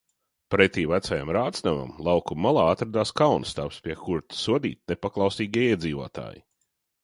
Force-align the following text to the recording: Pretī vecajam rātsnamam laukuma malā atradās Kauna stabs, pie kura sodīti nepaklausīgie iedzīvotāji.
Pretī 0.53 0.85
vecajam 0.91 1.29
rātsnamam 1.37 1.91
laukuma 2.07 2.43
malā 2.47 2.65
atradās 2.71 3.13
Kauna 3.23 3.51
stabs, 3.53 3.79
pie 3.89 3.99
kura 4.07 4.27
sodīti 4.41 4.95
nepaklausīgie 4.95 5.71
iedzīvotāji. 5.71 6.47